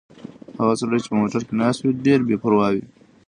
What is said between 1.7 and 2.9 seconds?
و ډېر بې پروا و.